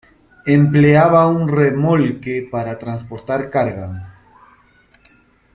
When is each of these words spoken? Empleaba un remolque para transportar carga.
Empleaba 0.47 1.27
un 1.27 1.47
remolque 1.47 2.41
para 2.51 2.79
transportar 2.79 3.51
carga. 3.51 4.15